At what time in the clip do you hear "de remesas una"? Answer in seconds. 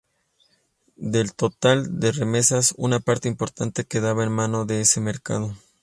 1.99-3.01